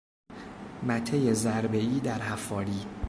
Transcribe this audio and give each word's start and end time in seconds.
مته 0.87 1.33
ضربه 1.33 1.77
ای 1.77 1.99
درحفاری 1.99 2.85